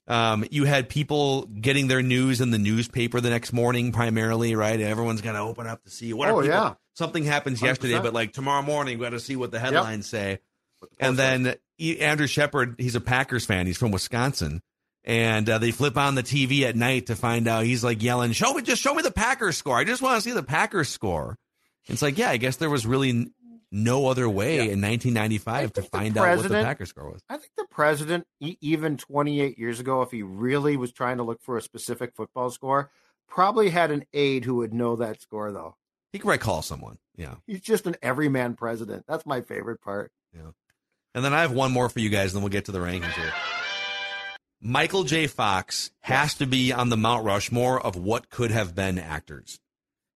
[0.08, 4.80] Um, you had people getting their news in the newspaper the next morning, primarily, right?
[4.80, 6.30] Everyone's gonna open up to see what.
[6.30, 6.74] Oh, people- yeah.
[6.94, 8.04] something happens yesterday, 100%.
[8.04, 10.40] but like tomorrow morning, we got to see what the headlines say.
[11.00, 11.56] And then
[12.00, 13.66] Andrew Shepard, he's a Packers fan.
[13.66, 14.62] He's from Wisconsin,
[15.04, 17.64] and uh, they flip on the TV at night to find out.
[17.66, 19.76] He's like yelling, "Show me, just show me the Packers score.
[19.78, 21.36] I just want to see the Packers score."
[21.88, 23.32] It's like, yeah, I guess there was really
[23.76, 24.72] no other way Yeah.
[24.72, 27.22] in 1995 to find out what the Packers score was.
[27.30, 31.42] I think the president, even 28 years ago, if he really was trying to look
[31.42, 32.90] for a specific football score,
[33.28, 35.76] probably had an aide who would know that score, though.
[36.14, 36.98] He could probably call someone.
[37.18, 37.36] Yeah.
[37.46, 39.04] He's just an everyman president.
[39.08, 40.12] That's my favorite part.
[40.34, 40.52] Yeah.
[41.14, 42.80] And then I have one more for you guys, and then we'll get to the
[42.80, 43.34] rankings here.
[44.62, 45.28] Michael J.
[45.28, 49.60] Fox has to be on the Mount Rushmore of what could have been actors.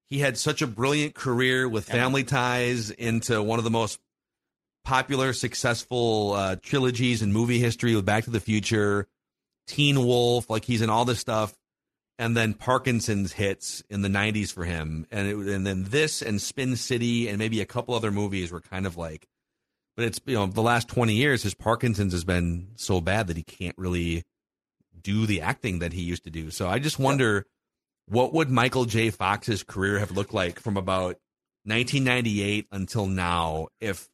[0.09, 3.99] He had such a brilliant career with family ties into one of the most
[4.83, 9.07] popular, successful uh, trilogies in movie history with Back to the Future,
[9.67, 10.49] Teen Wolf.
[10.49, 11.53] Like he's in all this stuff,
[12.17, 16.41] and then Parkinson's hits in the '90s for him, and it, and then this and
[16.41, 19.27] Spin City and maybe a couple other movies were kind of like.
[19.95, 23.37] But it's you know the last 20 years, his Parkinson's has been so bad that
[23.37, 24.23] he can't really
[24.99, 26.49] do the acting that he used to do.
[26.49, 27.45] So I just wonder
[28.09, 29.09] what would Michael J.
[29.11, 31.17] Fox's career have looked like from about
[31.65, 34.07] 1998 until now if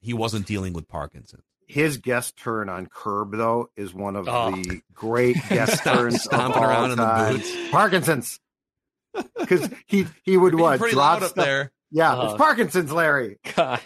[0.00, 1.42] he wasn't dealing with Parkinson's.
[1.66, 4.50] His guest turn on Curb, though, is one of Oh.
[4.52, 7.36] the great guest Stomp- turns of stomping all around in the time.
[7.36, 7.52] boots.
[7.70, 8.40] Parkinson's,
[9.38, 12.26] because he he would what pretty drop loud up stuff- there, Yeah, Oh.
[12.30, 13.38] it's Parkinson's, Larry.
[13.54, 13.80] God,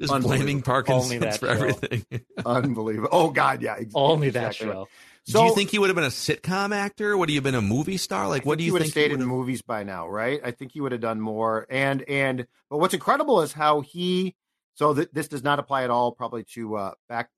[0.00, 0.28] just Unbelievable.
[0.28, 1.52] blaming Parkinson's for show.
[1.52, 2.04] everything.
[2.46, 3.08] Unbelievable.
[3.12, 3.76] Oh God, yeah.
[3.78, 4.88] ex- only that show.
[5.24, 7.16] So do you think he would have been a sitcom actor?
[7.16, 8.28] Would he have been a movie star?
[8.28, 8.92] Like, I what think do he you would have think?
[8.92, 10.40] stayed he in movies by now, right?
[10.42, 11.66] I think he would have done more.
[11.70, 14.34] And and but what's incredible is how he.
[14.74, 17.30] So th- this does not apply at all, probably to uh, Back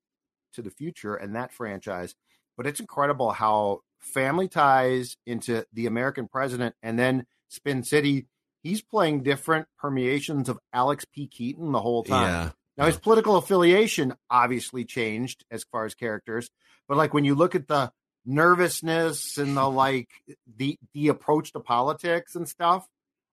[0.55, 2.15] to the Future and that franchise.
[2.57, 8.27] But it's incredible how family ties into the American president, and then Spin City.
[8.63, 11.27] He's playing different permeations of Alex P.
[11.27, 12.31] Keaton the whole time.
[12.31, 16.51] Yeah, Now his political affiliation obviously changed as far as characters,
[16.89, 17.93] but like when you look at the
[18.27, 20.09] nervousness and the like
[20.57, 22.87] the the approach to politics and stuff,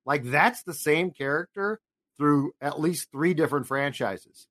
[0.05, 1.79] like that's the same character
[2.17, 4.47] through at least three different franchises.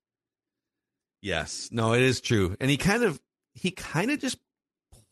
[1.21, 2.57] yes, no, it is true.
[2.59, 3.21] And he kind of,
[3.53, 4.37] he kind of just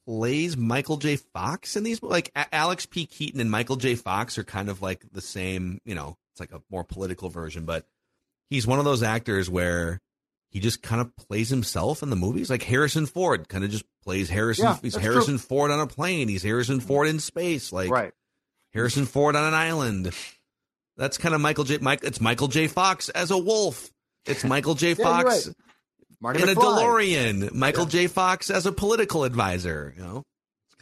[0.05, 1.15] plays Michael J.
[1.15, 2.01] Fox in these.
[2.03, 3.05] Like Alex P.
[3.05, 3.95] Keaton and Michael J.
[3.95, 5.79] Fox are kind of like the same.
[5.85, 7.85] You know, it's like a more political version, but
[8.49, 9.99] he's one of those actors where
[10.49, 12.49] he just kind of plays himself in the movies.
[12.49, 14.65] Like Harrison Ford kind of just plays Harrison.
[14.65, 16.27] Yeah, he's Harrison Ford on a plane.
[16.27, 17.71] He's Harrison Ford in space.
[17.71, 18.11] Like right.
[18.73, 20.11] Harrison Ford on an island.
[20.97, 21.77] That's kind of Michael J.
[21.77, 22.01] Mike.
[22.03, 22.67] It's Michael J.
[22.67, 23.89] Fox as a wolf.
[24.25, 24.93] It's Michael J.
[24.95, 25.55] Fox right.
[26.19, 26.83] Marty in a McFly.
[26.83, 27.53] DeLorean.
[27.53, 27.89] Michael Yeah.
[27.89, 28.07] J.
[28.07, 29.93] Fox as a political advisor.
[29.95, 30.23] You know.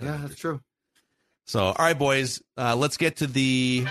[0.01, 0.59] Yeah, that's true.
[1.45, 3.85] so, all right, boys, uh, let's get to the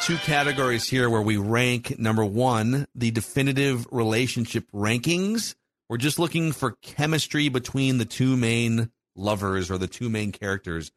[0.00, 5.54] two categories here where we rank number one, the definitive relationship rankings.
[5.88, 10.90] We're just looking for chemistry between the two main lovers or the two main characters.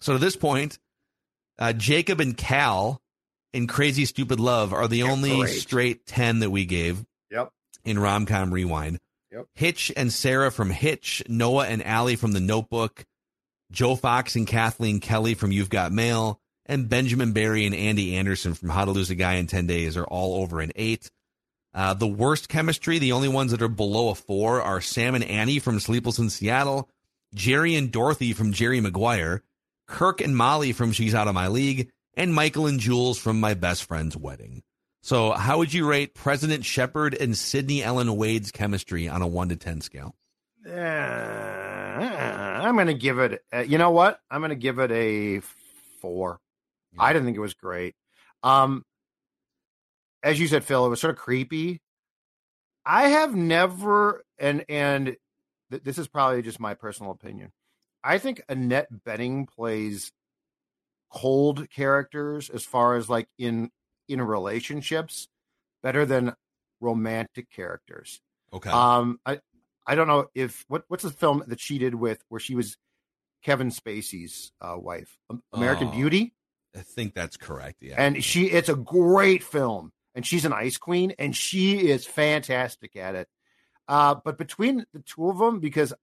[0.00, 0.78] So, to this point,
[1.58, 3.00] uh, Jacob and Cal
[3.54, 5.60] in Crazy Stupid Love are the only great.
[5.60, 7.50] straight 10 that we gave Yep.
[7.84, 8.98] in Romcom Rewind.
[9.32, 9.46] Yep.
[9.54, 13.06] Hitch and Sarah from Hitch, Noah and Allie from The Notebook,
[13.72, 18.54] Joe Fox and Kathleen Kelly from You've Got Mail, and Benjamin Barry and Andy Anderson
[18.54, 21.10] from How to Lose a Guy in 10 Days are all over an eight.
[21.72, 25.24] Uh, the worst chemistry, the only ones that are below a four are Sam and
[25.24, 26.88] Annie from Sleepless in Seattle,
[27.34, 29.42] Jerry and Dorothy from Jerry Maguire,
[29.86, 33.54] Kirk and Molly from She's Out of My League, and Michael and Jules from My
[33.54, 34.62] Best Friend's Wedding.
[35.02, 39.50] So, how would you rate President Shepherd and Sydney Ellen Wade's chemistry on a one
[39.50, 40.16] to 10 scale?
[40.66, 43.44] Uh, I'm going to give it.
[43.54, 44.20] Uh, you know what?
[44.30, 45.40] I'm going to give it a
[46.00, 46.40] four.
[46.98, 47.94] I didn't think it was great.
[48.42, 48.84] Um,
[50.22, 51.80] as you said, Phil, it was sort of creepy.
[52.84, 55.16] I have never, and and
[55.70, 57.52] th- this is probably just my personal opinion.
[58.04, 60.12] I think Annette Bening plays
[61.12, 63.70] cold characters as far as like in
[64.08, 65.28] in relationships
[65.82, 66.34] better than
[66.80, 68.20] romantic characters.
[68.52, 68.70] Okay.
[68.70, 69.40] Um, I
[69.86, 72.76] I don't know if what what's the film that she did with where she was
[73.42, 75.18] Kevin Spacey's uh, wife,
[75.52, 75.92] American Oh.
[75.92, 76.34] Beauty,
[76.76, 77.78] I think that's correct.
[77.82, 77.94] Yeah.
[77.98, 82.96] and she it's a great film, and she's an ice queen, and she is fantastic
[82.96, 83.28] at it.
[83.88, 85.94] Uh, but between the two of them, because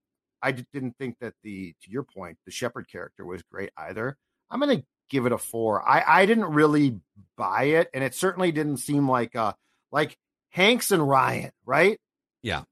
[0.42, 4.16] I d- didn't think that the to your point, the Shepherd character was great either.
[4.50, 5.86] I'm gonna give it a four.
[5.88, 6.98] I I didn't really
[7.36, 9.52] buy it, and it certainly didn't seem like uh
[9.92, 10.18] like
[10.50, 11.98] Hanks and Ryan, right?
[12.42, 12.62] Yeah.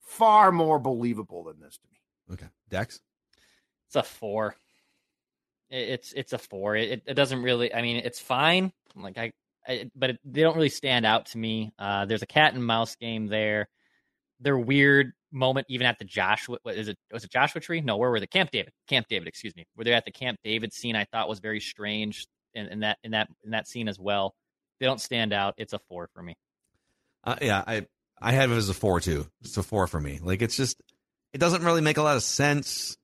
[0.00, 2.34] far more believable than this to me.
[2.34, 2.46] okay.
[2.68, 3.00] Dex?
[3.88, 4.56] It's a four.
[5.72, 6.76] It- It's it's a four.
[6.76, 7.74] It, it doesn't really.
[7.74, 8.72] I mean, it's fine.
[8.94, 9.32] Like I,
[9.66, 11.72] I but it, they don't really stand out to me.
[11.78, 13.68] Uh, there's a cat and mouse game there.
[14.40, 16.98] Their weird moment, even at the Joshua, what is it?
[17.12, 17.80] Was it Joshua Tree?
[17.80, 18.26] No, where were they?
[18.26, 18.72] Camp David.
[18.88, 19.28] Camp David.
[19.28, 19.64] Excuse me.
[19.74, 22.98] Where they're at the Camp David scene, I thought was very strange in, in that
[23.02, 24.34] in that in that scene as well.
[24.78, 25.54] They don't stand out.
[25.58, 26.34] It's a four for me.
[27.24, 27.86] Uh, yeah, I
[28.20, 29.26] I have it as a four too.
[29.42, 30.18] It's a four for me.
[30.22, 30.80] Like it's just
[31.32, 32.98] it doesn't really make a lot of sense.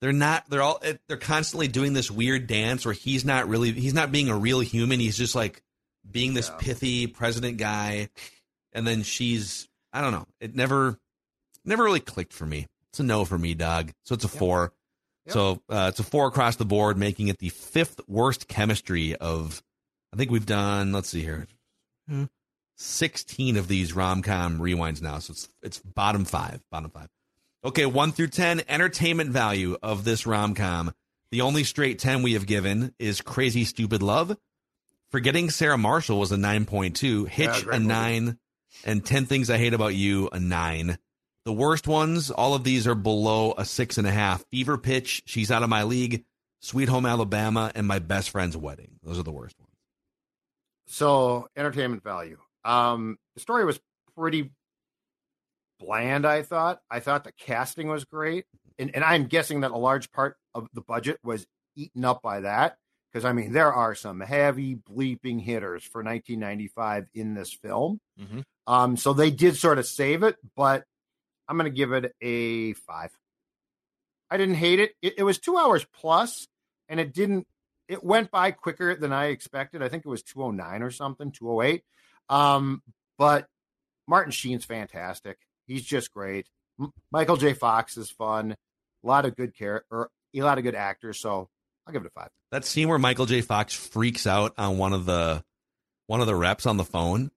[0.00, 0.48] They're not.
[0.48, 0.80] They're all.
[1.08, 3.72] They're constantly doing this weird dance where he's not really.
[3.72, 5.00] He's not being a real human.
[5.00, 5.62] He's just like
[6.08, 6.56] being this Yeah.
[6.58, 8.08] pithy president guy,
[8.72, 9.68] and then she's.
[9.92, 10.26] I don't know.
[10.40, 10.98] It never.
[11.64, 12.66] never really clicked for me.
[12.90, 13.92] It's a no for me, dog.
[14.04, 14.38] So it's a Yep.
[14.38, 14.72] four.
[15.26, 15.32] Yep.
[15.34, 19.62] So uh, it's a four across the board, making it the fifth worst chemistry of.
[20.12, 20.92] I think we've done.
[20.92, 21.46] Let's see here,
[22.08, 22.24] Hmm,
[22.76, 25.18] sixteen of these rom com rewinds now.
[25.18, 26.62] So it's it's bottom five.
[26.70, 27.08] Bottom five.
[27.64, 28.62] Okay, one through ten.
[28.68, 30.92] Entertainment value of this rom com.
[31.30, 34.36] The only straight ten we have given is Crazy Stupid Love.
[35.10, 37.24] Forgetting Sarah Marshall was a nine point two.
[37.24, 37.88] Hitch great a movie.
[37.88, 38.38] nine,
[38.84, 40.98] and Ten Things I Hate About You a nine.
[41.44, 44.44] The worst ones, all of these are below a six and a half.
[44.50, 46.24] Fever Pitch, She's Out of My League,
[46.60, 49.00] Sweet Home Alabama, and My Best Friend's Wedding.
[49.02, 49.72] Those are the worst ones.
[50.86, 52.38] So entertainment value.
[52.64, 53.80] Um, the story was
[54.14, 54.50] pretty
[55.78, 56.26] bland.
[56.26, 56.80] I thought.
[56.90, 58.44] I thought the casting was great,
[58.78, 62.40] and and I'm guessing that a large part of the budget was eaten up by
[62.40, 62.76] that.
[63.12, 68.00] Because I mean, there are some heavy bleeping hitters for 1995 in this film.
[68.20, 68.42] Mhm.
[68.66, 70.84] Um, so they did sort of save it, but
[71.48, 73.10] I'm going to give it a five.
[74.30, 74.92] I didn't hate it.
[75.00, 75.14] it.
[75.18, 76.46] It was two hours plus,
[76.88, 77.46] and it didn't.
[77.88, 79.82] It went by quicker than I expected.
[79.82, 81.82] I think it was 209 or something, 208.
[82.28, 82.82] Um,
[83.16, 83.48] but
[84.06, 85.38] Martin Sheen's fantastic.
[85.68, 86.48] He's just great.
[86.80, 87.52] M- Michael J.
[87.52, 88.56] Fox is fun.
[89.04, 91.20] A lot of good care or a lot of good actors.
[91.20, 91.48] So
[91.86, 92.30] I'll give it a five.
[92.50, 93.40] That scene where Michael J.
[93.42, 95.44] Fox freaks out on one of the
[96.08, 97.30] one of the reps on the phone,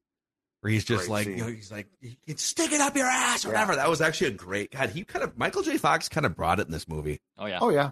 [0.62, 3.44] where he's just Great like, you know, he's like, "You stick it up your ass
[3.46, 3.54] or Yeah.
[3.56, 3.76] whatever.
[3.76, 4.90] That was actually a great God.
[4.90, 5.78] He kind of Michael J.
[5.78, 7.20] Fox kind of brought it in this movie.
[7.38, 7.60] Oh yeah.
[7.62, 7.92] Oh yeah.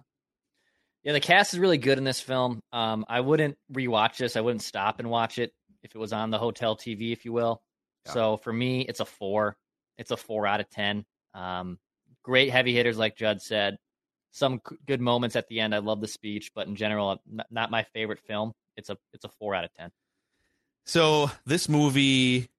[1.04, 2.62] Yeah, the cast is really good in this film.
[2.74, 4.36] Um, I wouldn't rewatch this.
[4.36, 7.32] I wouldn't stop and watch it if it was on the hotel TV, if you
[7.32, 7.62] will.
[8.06, 8.14] Yeah.
[8.14, 9.56] So for me, it's a four.
[10.00, 11.06] It's a four out of ten.
[11.36, 11.78] Um,
[12.24, 13.78] great heavy hitters, like Judd said.
[14.32, 15.76] Some c- good moments at the end.
[15.76, 18.54] I love the speech, but in general, n- not my favorite film.
[18.78, 19.91] It's a it's a four out of ten.
[20.86, 22.50] So this movie,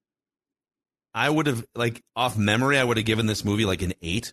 [1.14, 4.32] I would have like off memory, I would have given this movie like an eight.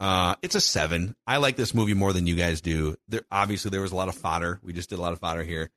[0.00, 1.14] Uh, it's a seven.
[1.26, 2.96] I like this movie more than you guys do.
[3.08, 4.58] There obviously there was a lot of fodder.
[4.62, 5.70] We just did a lot of fodder here,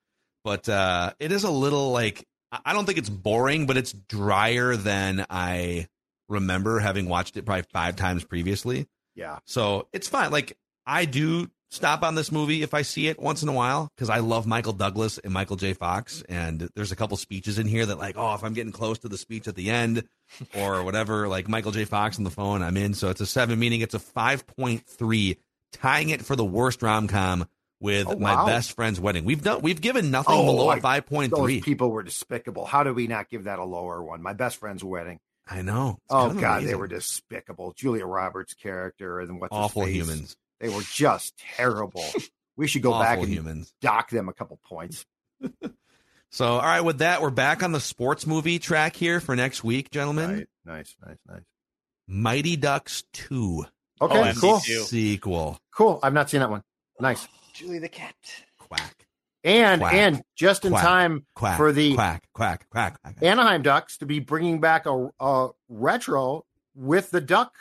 [0.46, 2.26] but uh, it is a little like
[2.66, 5.88] I don't think it's boring, but it's drier than I
[6.34, 8.88] remember having watched it probably five times previously.
[9.16, 9.40] Yeah.
[9.46, 10.32] So it's fine.
[10.32, 13.90] Like I do stop on this movie if I see it once in a while
[13.96, 15.74] because I love Michael Douglas and Michael J.
[15.74, 19.00] Fox, and there's a couple speeches in here that like, oh, if I'm getting close
[19.00, 20.04] to the speech at the end
[20.56, 21.86] or whatever, like Michael J.
[21.86, 22.94] Fox on the phone, I'm in.
[22.94, 25.38] So it's a seven, meaning it's a five point three,
[25.72, 27.48] tying it for the worst rom com
[27.80, 28.46] with Oh, my wow.
[28.46, 29.26] best friend's wedding.
[29.26, 32.66] We've done we've given nothing Oh, below I- a five point Those people were despicable.
[32.66, 34.22] How did we not give that a lower one?
[34.22, 35.20] My best friend's wedding.
[35.48, 35.98] I know.
[36.06, 37.74] It's Oh kind of God, they were despicable.
[37.76, 40.36] Julia Roberts' character and what's his awful humans.
[40.60, 42.06] They were just terrible.
[42.56, 43.74] We should go awful back and humans.
[43.82, 45.06] dock them a couple points.
[46.30, 49.64] So, all right, with that, we're back on the sports movie track here for next
[49.64, 50.34] week, gentlemen.
[50.34, 50.48] Right.
[50.66, 51.44] Nice, nice, nice.
[52.08, 53.66] Mighty Ducks 2
[54.02, 55.60] Okay, Oh, cool, sequel.
[55.76, 56.00] cool.
[56.02, 56.64] I've not seen that one.
[57.00, 57.28] Nice.
[57.32, 58.16] Oh, Julie the cat.
[58.58, 59.03] Quack,
[59.44, 59.94] And Quack.
[59.94, 60.84] and just in Quack.
[60.84, 63.18] time quack, for the quack, quack, quack, quack.
[63.22, 67.54] Anaheim Ducks to be bringing back a, a retro with the duck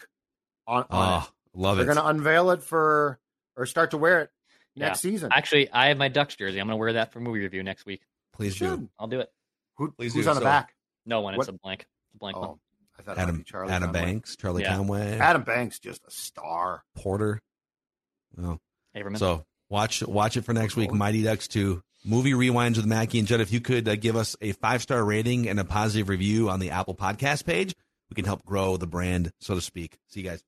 [0.67, 1.31] on, on ah, it.
[1.57, 1.85] Oh, love it.
[1.85, 3.19] They're going to unveil it for
[3.57, 4.31] or start to wear it
[4.77, 5.31] next season.
[5.33, 6.59] Actually, I have my Ducks jersey.
[6.59, 8.03] I'm gonna wear that for movie review next week.
[8.33, 8.81] Please Should.
[8.81, 8.89] do.
[8.99, 9.31] I'll do it.
[9.77, 10.31] Who, Please who's do.
[10.31, 10.75] on the back?
[11.05, 11.35] No one.
[11.35, 11.81] It's What- a blank.
[11.81, 12.49] It's a blank oh, one.
[12.51, 12.59] Oh,
[12.99, 14.05] I thought Adam, Charlie Adam Conway.
[14.13, 14.77] Banks, Charlie Yeah.
[14.77, 16.85] Conway, Adam Banks, just a star.
[16.95, 17.41] Porter.
[18.41, 18.59] Oh,
[18.97, 19.19] Haberman.
[19.19, 20.93] so watch watch it for next week.
[20.93, 21.83] Mighty Ducks 2.
[22.05, 23.41] Movie rewinds with Mackey and Judd.
[23.41, 26.61] If you could uh, give us a five star rating and a positive review on
[26.61, 27.75] the Apple Podcast page,
[28.11, 29.97] we can help grow the brand, so to speak.
[30.09, 30.45] See you guys.